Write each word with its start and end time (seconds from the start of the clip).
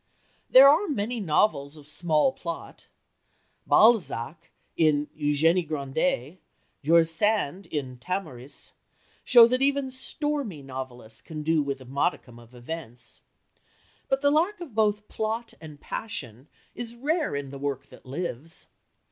There 0.49 0.67
are 0.67 0.87
many 0.87 1.19
novels 1.19 1.77
of 1.77 1.87
small 1.87 2.31
plot. 2.31 2.87
Balzac, 3.67 4.49
in 4.75 5.05
Eugénie 5.15 5.67
Grandet, 5.67 6.39
George 6.81 7.05
Sand, 7.05 7.67
in 7.67 7.99
Tamaris, 7.99 8.71
show 9.23 9.45
what 9.45 9.61
even 9.61 9.91
"stormy" 9.91 10.63
novelists 10.63 11.21
can 11.21 11.43
do 11.43 11.61
with 11.61 11.81
a 11.81 11.85
modicum 11.85 12.39
of 12.39 12.55
events. 12.55 13.21
But 14.09 14.23
the 14.23 14.31
lack 14.31 14.59
of 14.59 14.73
both 14.73 15.07
plot 15.07 15.53
and 15.61 15.79
passion 15.79 16.47
is 16.73 16.95
rare 16.95 17.35
in 17.35 17.51
the 17.51 17.59
work 17.59 17.85
that 17.89 18.03
lives. 18.03 18.65